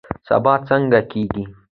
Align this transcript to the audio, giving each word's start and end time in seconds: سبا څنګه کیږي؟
سبا 0.27 0.53
څنګه 0.67 0.99
کیږي؟ 1.11 1.43